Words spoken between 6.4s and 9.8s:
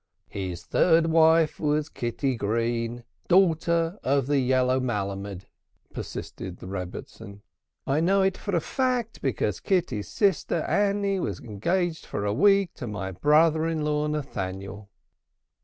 the Rebbitzin. "I know it for a fact, because